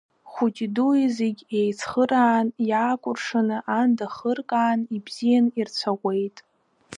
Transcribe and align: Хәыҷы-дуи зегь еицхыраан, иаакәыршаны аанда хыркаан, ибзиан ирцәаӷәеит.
Хәыҷы-дуи 0.31 1.01
зегь 1.17 1.41
еицхыраан, 1.59 2.47
иаакәыршаны 2.69 3.57
аанда 3.73 4.07
хыркаан, 4.15 4.79
ибзиан 4.95 5.45
ирцәаӷәеит. 5.59 6.37